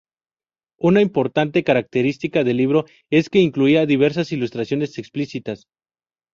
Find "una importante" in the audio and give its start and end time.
0.79-1.63